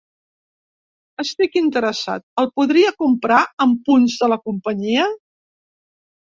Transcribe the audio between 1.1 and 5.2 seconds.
Estic interessat, el podria comprar amb punts de la companyia?